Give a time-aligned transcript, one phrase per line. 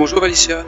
[0.00, 0.64] Bonjour Alicia, Euh,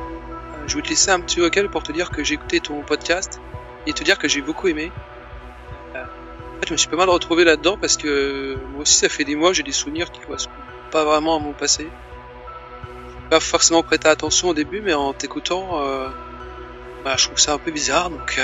[0.67, 3.41] je voulais te laisser un petit vocal pour te dire que j'ai écouté ton podcast
[3.87, 4.93] et te dire que j'ai beaucoup aimé.
[5.95, 9.09] Euh, En fait, je me suis pas mal retrouvé là-dedans parce que moi aussi ça
[9.09, 10.55] fait des mois j'ai des souvenirs qui correspondent
[10.91, 11.89] pas vraiment à mon passé.
[13.31, 16.09] Pas forcément prêté attention au début, mais en t'écoutant, euh,
[17.03, 18.11] bah, je trouve ça un peu bizarre.
[18.11, 18.39] Donc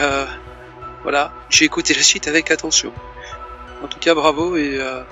[1.03, 2.95] voilà, j'ai écouté la suite avec attention.
[3.85, 5.03] En tout cas, bravo et euh,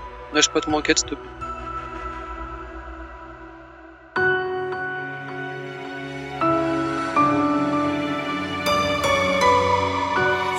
[0.54, 1.45] pas ton enquête, s'il te plaît.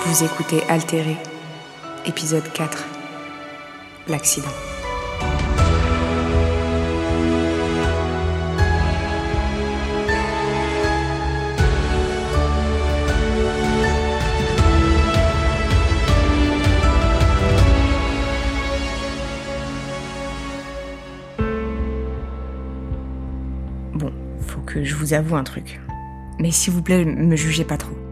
[0.08, 1.18] Vous écoutez Altéré,
[2.06, 2.82] épisode 4.
[4.08, 4.48] L'accident.
[23.92, 25.82] Bon, faut que je vous avoue un truc.
[26.38, 28.07] Mais s'il vous plaît, me jugez pas trop.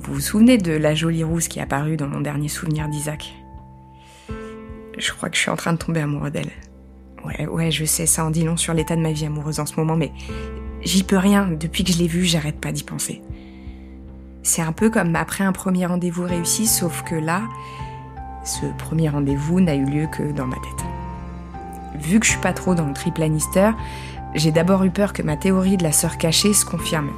[0.00, 3.34] Vous vous souvenez de la jolie rousse qui est apparue dans mon dernier souvenir d'Isaac?
[4.96, 6.52] Je crois que je suis en train de tomber amoureux d'elle.
[7.24, 9.66] Ouais, ouais, je sais, ça en dit long sur l'état de ma vie amoureuse en
[9.66, 10.12] ce moment, mais
[10.82, 11.48] j'y peux rien.
[11.48, 13.22] Depuis que je l'ai vue, j'arrête pas d'y penser.
[14.44, 17.42] C'est un peu comme après un premier rendez-vous réussi, sauf que là,
[18.44, 20.86] ce premier rendez-vous n'a eu lieu que dans ma tête.
[22.00, 23.72] Vu que je suis pas trop dans le trip Lannister,
[24.36, 27.10] j'ai d'abord eu peur que ma théorie de la sœur cachée se confirme.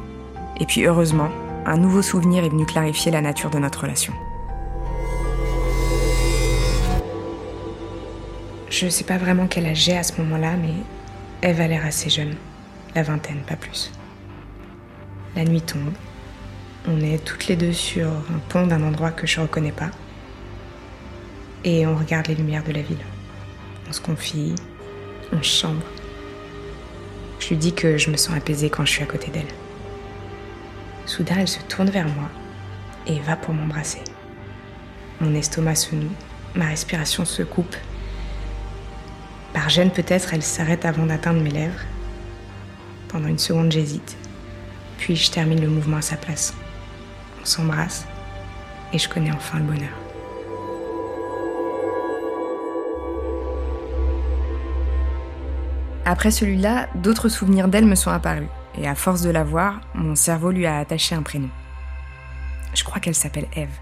[0.58, 1.28] Et puis heureusement,
[1.66, 4.12] un nouveau souvenir est venu clarifier la nature de notre relation.
[8.68, 10.72] Je sais pas vraiment quel âge j'ai à ce moment-là, mais
[11.42, 12.34] Eve a l'air assez jeune.
[12.94, 13.92] La vingtaine, pas plus.
[15.36, 15.92] La nuit tombe.
[16.88, 19.90] On est toutes les deux sur un pont d'un endroit que je reconnais pas.
[21.64, 23.04] Et on regarde les lumières de la ville.
[23.88, 24.54] On se confie,
[25.32, 25.82] on chambre.
[27.38, 29.69] Je lui dis que je me sens apaisée quand je suis à côté d'elle.
[31.10, 32.28] Soudain, elle se tourne vers moi
[33.04, 34.00] et va pour m'embrasser.
[35.20, 36.12] Mon estomac se noue,
[36.54, 37.74] ma respiration se coupe.
[39.52, 41.80] Par gêne peut-être, elle s'arrête avant d'atteindre mes lèvres.
[43.08, 44.16] Pendant une seconde, j'hésite.
[44.98, 46.54] Puis je termine le mouvement à sa place.
[47.42, 48.06] On s'embrasse
[48.92, 49.98] et je connais enfin le bonheur.
[56.04, 60.14] Après celui-là, d'autres souvenirs d'elle me sont apparus, et à force de la voir, mon
[60.14, 61.50] cerveau lui a attaché un prénom.
[62.74, 63.76] Je crois qu'elle s'appelle Eve.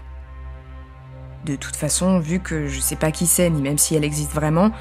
[1.45, 4.33] De toute façon, vu que je sais pas qui c'est, ni même si elle existe
[4.33, 4.71] vraiment,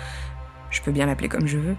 [0.71, 1.77] je peux bien l'appeler comme je veux.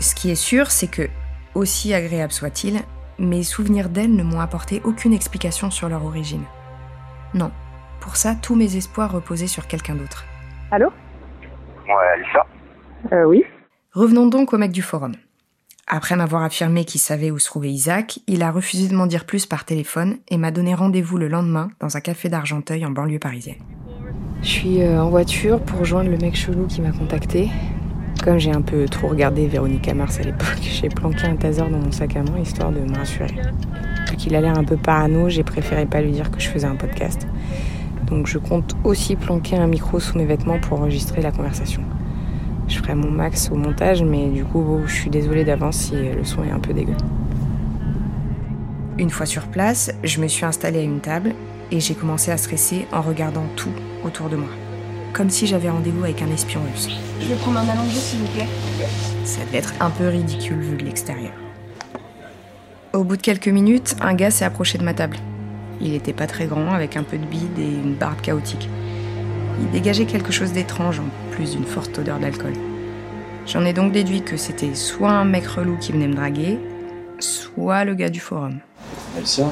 [0.00, 1.08] Ce qui est sûr, c'est que,
[1.54, 2.80] aussi agréable soit-il,
[3.18, 6.44] mes souvenirs d'elle ne m'ont apporté aucune explication sur leur origine.
[7.32, 7.52] Non,
[8.00, 10.24] pour ça, tous mes espoirs reposaient sur quelqu'un d'autre.
[10.70, 10.88] Allô?
[11.86, 12.46] Ouais, Alissa?
[13.12, 13.44] Euh, Oui.
[13.92, 15.12] Revenons donc au mec du forum.
[15.86, 19.26] Après m'avoir affirmé qu'il savait où se trouvait Isaac, il a refusé de m'en dire
[19.26, 23.18] plus par téléphone et m'a donné rendez-vous le lendemain dans un café d'Argenteuil en banlieue
[23.18, 23.58] parisienne.
[24.40, 27.50] Je suis euh, en voiture pour rejoindre le mec chelou qui m'a contacté.
[28.22, 31.78] Comme j'ai un peu trop regardé Véronique Mars à l'époque, j'ai planqué un taser dans
[31.78, 33.34] mon sac à main histoire de me rassurer.
[34.10, 36.66] Vu qu'il a l'air un peu parano, j'ai préféré pas lui dire que je faisais
[36.66, 37.26] un podcast.
[38.06, 41.82] Donc je compte aussi planquer un micro sous mes vêtements pour enregistrer la conversation.
[42.68, 45.94] Je ferai mon max au montage, mais du coup, bon, je suis désolée d'avance si
[45.94, 46.94] le son est un peu dégueu.
[48.98, 51.34] Une fois sur place, je me suis installée à une table
[51.70, 53.72] et j'ai commencé à stresser en regardant tout
[54.04, 54.48] autour de moi.
[55.12, 56.88] Comme si j'avais rendez-vous avec un espion russe.
[57.20, 58.48] Je vais prendre un allongé, s'il vous plaît.
[59.24, 61.32] Ça devait être un peu ridicule vu de l'extérieur.
[62.92, 65.16] Au bout de quelques minutes, un gars s'est approché de ma table.
[65.80, 68.68] Il était pas très grand, avec un peu de bide et une barbe chaotique.
[69.60, 72.52] Il dégageait quelque chose d'étrange, en plus d'une forte odeur d'alcool.
[73.46, 76.58] J'en ai donc déduit que c'était soit un mec relou qui venait me draguer,
[77.18, 78.58] soit le gars du forum.
[79.16, 79.46] Alicia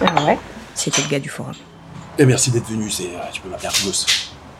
[0.00, 0.38] Ah ouais
[0.74, 1.54] C'était le gars du forum.
[2.18, 4.06] Et merci d'être venu, c'est, euh, tu peux m'appeler Argos.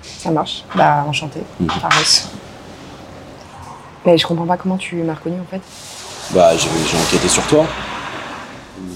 [0.03, 0.65] Ça marche.
[0.75, 1.41] Bah, enchanté.
[1.69, 2.29] Arros.
[4.07, 5.61] Mais je comprends pas comment tu m'as reconnu en fait.
[6.35, 7.67] Bah, j'ai, j'ai enquêté sur toi.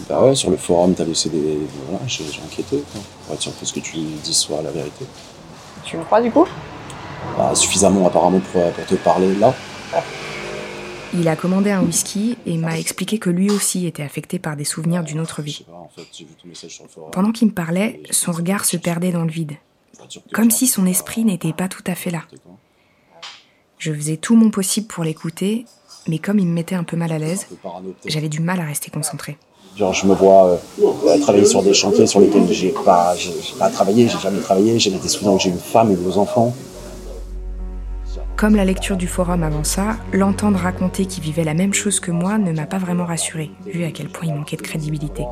[0.09, 1.59] Bah ouais, sur le forum, t'as laissé des.
[1.89, 3.01] Voilà, j'ai, j'ai enquêté, quoi.
[3.27, 5.07] Pour être sûr que ce que tu dis soit la vérité.
[5.85, 6.47] Tu me crois du coup?
[7.37, 9.55] Bah, suffisamment apparemment pour, pour te parler là.
[11.15, 14.65] Il a commandé un whisky et m'a expliqué que lui aussi était affecté par des
[14.65, 15.67] souvenirs d'une autre vie.
[17.13, 19.53] Pendant qu'il me parlait, son regard se perdait dans le vide,
[20.33, 22.23] comme si son esprit n'était pas tout à fait là.
[23.77, 25.67] Je faisais tout mon possible pour l'écouter,
[26.09, 27.47] mais comme il me mettait un peu mal à l'aise,
[28.07, 29.37] j'avais du mal à rester concentrée.
[29.77, 30.57] Genre, je me vois euh,
[31.07, 34.41] euh, travailler sur des chantiers sur lesquels j'ai pas, j'ai, j'ai pas travaillé, j'ai jamais
[34.41, 36.55] travaillé, j'ai des souvenirs où j'ai une femme et deux enfants.
[38.37, 42.11] comme la lecture du forum avant ça, l'entendre raconter qu'il vivait la même chose que
[42.11, 45.25] moi ne m'a pas vraiment rassurée, vu à quel point il manquait de crédibilité.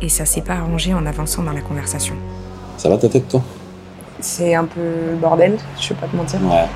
[0.00, 2.14] Et ça s'est pas arrangé en avançant dans la conversation.
[2.78, 3.42] Ça va ta tête, toi?
[4.20, 6.40] C'est un peu bordel, je vais pas te mentir.
[6.42, 6.66] Ouais.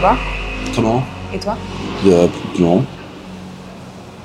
[0.00, 0.16] Toi?
[0.76, 1.02] Comment?
[1.34, 1.56] Et toi?
[2.06, 2.84] Euh, Non.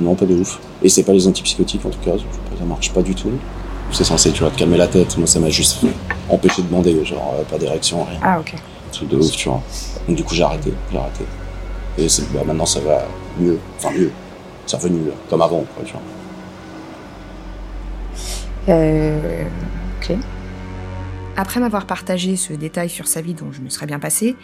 [0.03, 0.59] Non, pas de ouf.
[0.81, 3.31] Et c'est pas les antipsychotiques en tout cas, ça marche pas du tout.
[3.91, 5.17] C'est censé, tu vois, te calmer la tête.
[5.17, 5.85] Moi, ça m'a juste
[6.29, 8.19] empêché de bander, genre euh, pas d'érection, rien.
[8.23, 8.55] Ah ok.
[8.91, 9.61] truc de ouf, tu vois.
[10.07, 11.23] Donc du coup, j'ai arrêté, j'ai arrêté.
[11.97, 13.05] Et bah, maintenant, ça va
[13.39, 13.59] mieux.
[13.77, 14.11] Enfin, mieux.
[14.65, 16.01] C'est revenu comme avant, quoi, tu vois.
[18.69, 19.43] Euh,
[20.01, 20.15] ok.
[21.35, 24.35] Après m'avoir partagé ce détail sur sa vie dont je me serais bien passé,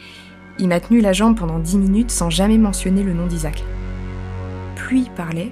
[0.60, 3.64] il m'a tenu la jambe pendant dix minutes sans jamais mentionner le nom d'Isaac.
[4.90, 5.52] Plus il parlait,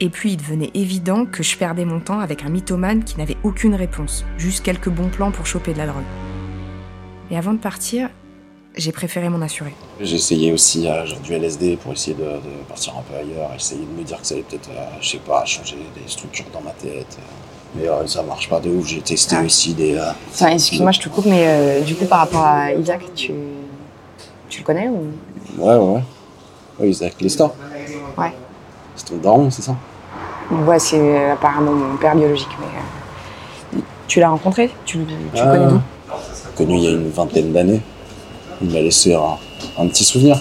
[0.00, 3.36] et puis il devenait évident que je perdais mon temps avec un mythomane qui n'avait
[3.44, 6.02] aucune réponse, juste quelques bons plans pour choper de la drogue.
[7.30, 8.08] Et avant de partir,
[8.74, 9.74] j'ai préféré m'en assurer.
[10.00, 13.50] J'ai essayé aussi euh, genre, du LSD pour essayer de, de partir un peu ailleurs,
[13.54, 16.46] essayer de me dire que ça allait peut-être, euh, je sais pas, changer des structures
[16.50, 17.18] dans ma tête.
[17.18, 17.78] euh.
[17.78, 18.86] Mais euh, ça marche pas de ouf.
[18.86, 19.44] J'ai testé Ah.
[19.44, 19.96] aussi des.
[19.96, 23.32] euh, Enfin, excuse-moi, je te coupe, mais euh, du coup, par rapport à Isaac, tu,
[24.48, 25.08] tu le connais ou?
[25.58, 26.02] Ouais, ouais, ouais.
[26.78, 27.52] Ouais, Isaac Lesta.
[28.16, 28.32] Ouais.
[29.06, 29.76] C'est ton daron, c'est ça?
[30.50, 33.78] Ouais, c'est euh, apparemment mon père biologique, mais.
[33.78, 34.70] euh, Tu l'as rencontré?
[34.84, 35.52] Tu, tu le Ah.
[35.52, 35.80] connais d'où?
[36.56, 37.80] Connu il y a une vingtaine d'années.
[38.62, 39.36] Il m'a laissé un,
[39.78, 40.40] un petit souvenir.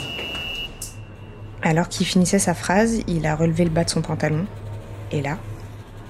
[1.62, 4.46] Alors qu'il finissait sa phrase, il a relevé le bas de son pantalon.
[5.12, 5.38] Et là,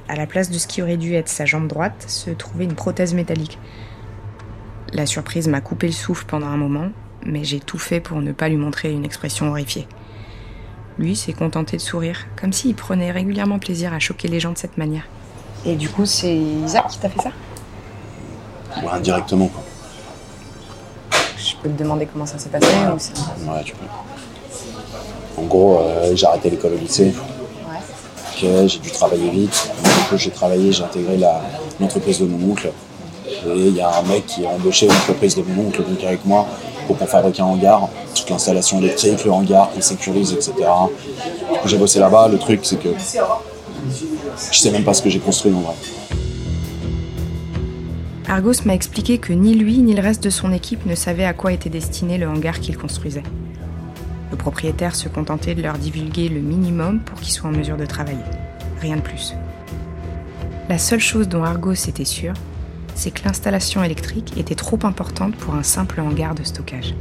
[0.08, 2.76] à la place de ce qui aurait dû être sa jambe droite, se trouvait une
[2.76, 3.58] prothèse métallique.
[4.94, 6.90] La surprise m'a coupé le souffle pendant un moment,
[7.26, 9.88] mais j'ai tout fait pour ne pas lui montrer une expression horrifiée.
[10.98, 14.58] Lui s'est contenté de sourire, comme s'il prenait régulièrement plaisir à choquer les gens de
[14.58, 15.04] cette manière.
[15.66, 17.32] Et du coup, c'est Isaac qui t'a fait ça?
[18.82, 19.64] Ouais, indirectement, quoi.
[21.38, 23.14] Je peux te demander comment ça s'est passé ou c'est-
[23.50, 25.42] Ouais, tu peux.
[25.42, 27.14] En gros, euh, j'ai arrêté l'école au lycée.
[27.70, 27.78] Ouais.
[28.64, 29.72] Ok, j'ai dû travailler vite.
[29.84, 31.42] Du coup, j'ai travaillé, j'ai intégré la-
[31.80, 32.72] l'entreprise de mon oncle.
[33.28, 36.24] Et il y a un mec qui a embauché l'entreprise de mon oncle, donc avec
[36.26, 36.48] moi,
[36.88, 40.54] pour qu'on fabrique un hangar, toute l'installation électrique, le hangar, qu'on sécurise, etc.
[41.66, 42.28] J'ai bossé là-bas.
[42.28, 42.90] Le truc, c'est que
[44.52, 45.76] je sais même pas ce que j'ai construit en vrai.
[48.28, 51.34] Argos m'a expliqué que ni lui ni le reste de son équipe ne savaient à
[51.34, 53.24] quoi était destiné le hangar qu'il construisait.
[54.32, 57.86] Le propriétaire se contentait de leur divulguer le minimum pour qu'ils soient en mesure de
[57.86, 58.18] travailler.
[58.82, 59.36] Rien de plus.
[60.70, 62.34] La seule chose dont Argos était sûr,
[62.96, 66.96] c'est que l'installation électrique était trop importante pour un simple hangar de stockage.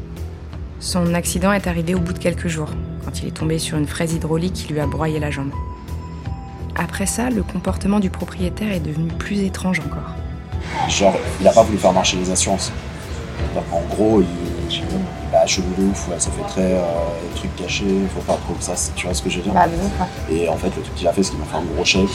[0.81, 2.69] Son accident est arrivé au bout de quelques jours,
[3.05, 5.53] quand il est tombé sur une fraise hydraulique qui lui a broyé la jambe.
[6.77, 10.11] Après ça, le comportement du propriétaire est devenu plus étrange encore.
[10.89, 12.73] Genre, il a pas voulu faire marcher les assurances.
[13.55, 14.27] Donc, en gros, il,
[14.71, 16.83] il a chelou de ouf, ouais, ça fait très euh,
[17.37, 19.53] truc caché, faut pas trop que ça, tu vois ce que je veux dire?
[19.55, 20.07] Bah, quoi.
[20.31, 22.09] Et en fait, le truc qu'il a fait, c'est qu'il m'a fait un gros chèque.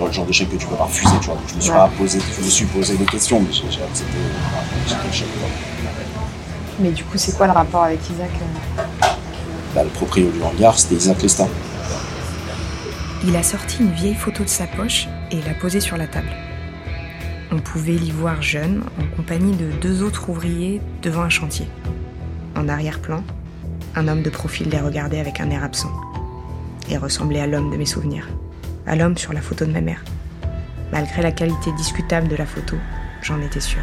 [0.00, 1.34] Le genre de chèque que tu peux pas refuser, tu vois.
[1.34, 1.76] Donc, je me suis Ouais.
[1.76, 4.14] pas posé, je me suis posé des questions, mais j'ai accepté,
[5.40, 5.48] quoi.
[6.80, 9.06] Mais du coup, c'est quoi le rapport avec Isaac euh
[9.74, 11.46] Bah, le proprio du hangar, c'était Isaac Lesta.
[13.26, 16.30] Il a sorti une vieille photo de sa poche et l'a posée sur la table.
[17.50, 21.66] On pouvait l'y voir jeune, en compagnie de deux autres ouvriers devant un chantier.
[22.56, 23.24] En arrière-plan,
[23.96, 25.90] un homme de profil les regardait avec un air absent.
[26.88, 28.28] Et ressemblait à l'homme de mes souvenirs,
[28.88, 30.02] à l'homme sur la photo de ma mère.
[30.90, 32.76] Malgré la qualité discutable de la photo,
[33.22, 33.82] j'en étais sûre.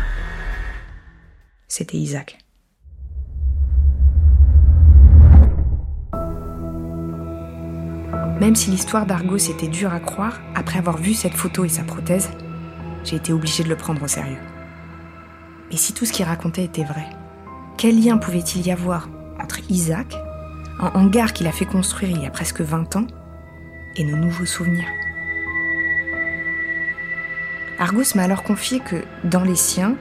[1.67, 2.39] C'était Isaac.
[8.41, 11.83] Même si l'histoire d'Argos était dure à croire, après avoir vu cette photo et sa
[11.83, 12.29] prothèse,
[13.03, 14.41] j'ai été obligée de le prendre au sérieux.
[15.69, 17.05] Mais si tout ce qu'il racontait était vrai,
[17.77, 19.09] quel lien pouvait-il y avoir
[19.41, 20.15] entre Isaac,
[20.79, 23.07] un hangar qu'il a fait construire il y a presque 20 ans,
[23.97, 24.87] et nos nouveaux souvenirs
[27.77, 29.97] Argos m'a alors confié que, dans les siens,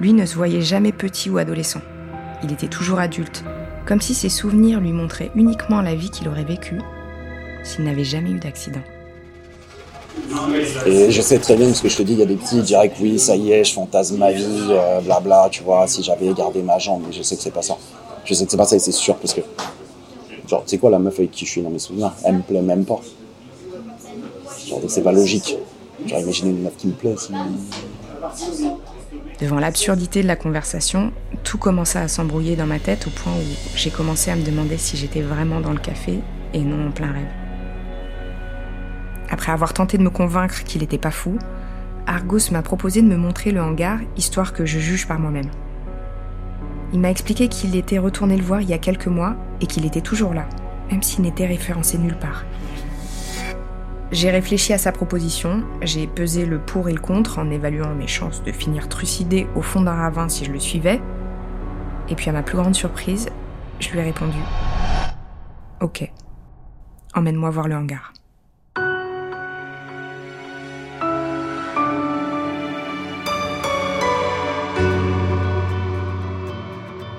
[0.00, 1.80] lui ne se voyait jamais petit ou adolescent.
[2.42, 3.42] Il était toujours adulte,
[3.86, 6.78] comme si ses souvenirs lui montraient uniquement la vie qu'il aurait vécue
[7.62, 8.80] s'il n'avait jamais eu d'accident.
[10.86, 12.56] Et je sais très bien ce que je te dis, il y a des petits,
[12.56, 15.86] ils diraient que oui, ça y est, je fantasme ma vie, euh, blabla, tu vois,
[15.86, 17.76] si j'avais gardé ma jambe, mais je sais que c'est pas ça.
[18.24, 19.40] Je sais que c'est pas ça et c'est sûr parce que,
[20.50, 22.42] genre, tu sais quoi, la meuf avec qui je suis dans mes souvenirs, elle me
[22.42, 23.00] plaît même pas.
[24.88, 25.56] C'est pas logique.
[26.06, 27.14] Genre, imaginer une meuf qui me plaît.
[29.40, 31.12] Devant l'absurdité de la conversation,
[31.44, 34.76] tout commença à s'embrouiller dans ma tête au point où j'ai commencé à me demander
[34.76, 36.18] si j'étais vraiment dans le café
[36.52, 37.28] et non en plein rêve.
[39.30, 41.38] Après avoir tenté de me convaincre qu'il n'était pas fou,
[42.06, 45.50] Argos m'a proposé de me montrer le hangar, histoire que je juge par moi-même.
[46.92, 49.86] Il m'a expliqué qu'il était retourné le voir il y a quelques mois et qu'il
[49.86, 50.48] était toujours là,
[50.90, 52.44] même s'il n'était référencé nulle part.
[54.10, 58.08] J'ai réfléchi à sa proposition, j'ai pesé le pour et le contre en évaluant mes
[58.08, 61.00] chances de finir trucidé au fond d'un ravin si je le suivais.
[62.08, 63.28] Et puis à ma plus grande surprise,
[63.78, 64.38] je lui ai répondu
[65.80, 66.10] Ok,
[67.14, 68.12] emmène-moi voir le hangar.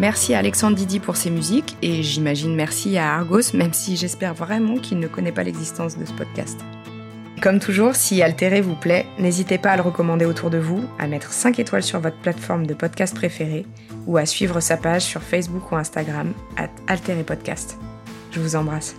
[0.02, 4.34] Merci à Alexandre Didi pour ses musiques et j'imagine merci à Argos, même si j'espère
[4.34, 6.60] vraiment qu'il ne connaît pas l'existence de ce podcast.
[7.40, 11.06] Comme toujours, si Altéré vous plaît, n'hésitez pas à le recommander autour de vous, à
[11.06, 13.68] mettre 5 étoiles sur votre plateforme de podcast préférée
[14.08, 17.78] ou à suivre sa page sur Facebook ou Instagram, at Altéré Podcast.
[18.32, 18.96] Je vous embrasse.